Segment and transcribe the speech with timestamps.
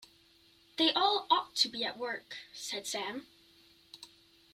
[0.77, 3.27] “They all ought to be at work,” said Sam.